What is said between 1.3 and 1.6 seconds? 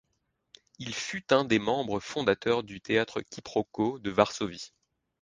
un des